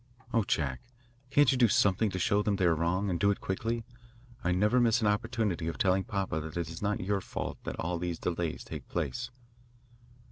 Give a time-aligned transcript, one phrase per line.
[0.33, 0.81] Oh, Jack,
[1.29, 3.85] can't you do something to show them they are wrong, and do it quickly?
[4.43, 7.99] I never miss an opportunity of telling papa it is not your fault that all
[7.99, 9.29] these delays take place."